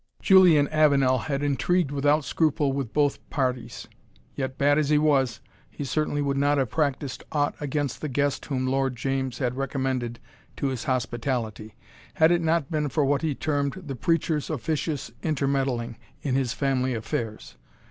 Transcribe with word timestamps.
Julian 0.19 0.67
Avenel 0.69 1.19
had 1.27 1.43
intrigued 1.43 1.91
without 1.91 2.25
scruple 2.25 2.73
with 2.73 2.91
both 2.91 3.19
parties 3.29 3.87
yet 4.33 4.57
bad 4.57 4.79
as 4.79 4.89
he 4.89 4.97
was, 4.97 5.41
he 5.69 5.83
certainly 5.83 6.23
would 6.23 6.37
not 6.37 6.57
have 6.57 6.71
practised 6.71 7.23
aught 7.31 7.53
against 7.59 8.01
the 8.01 8.09
guest 8.09 8.43
whom 8.47 8.65
Lord 8.65 8.95
James 8.95 9.37
had 9.37 9.53
recommended 9.55 10.19
to 10.57 10.69
his 10.69 10.85
hospitality, 10.85 11.75
had 12.15 12.31
it 12.31 12.41
not 12.41 12.71
been 12.71 12.89
for 12.89 13.05
what 13.05 13.21
he 13.21 13.35
termed 13.35 13.73
the 13.73 13.95
preacher's 13.95 14.49
officious 14.49 15.11
inter 15.21 15.45
meddling 15.45 15.97
in 16.23 16.33
his 16.33 16.51
family 16.51 16.95
affairs. 16.95 17.55